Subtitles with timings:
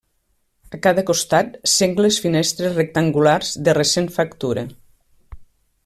[0.77, 4.69] A cada costat sengles finestres rectangulars de recent factura.